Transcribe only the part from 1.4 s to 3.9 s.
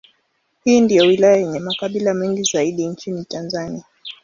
makabila mengi zaidi nchini Tanzania.